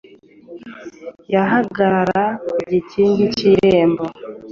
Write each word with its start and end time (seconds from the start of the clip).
gahagarara 1.31 2.23
ku 2.49 2.57
gikingi 2.69 3.23
cy’irembo 3.35 4.03